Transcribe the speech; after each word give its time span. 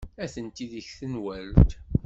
Atenti 0.23 0.65
deg 0.71 0.87
tenwalt. 0.97 1.71